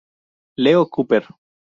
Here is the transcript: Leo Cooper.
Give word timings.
Leo 0.57 0.87
Cooper. 0.89 1.27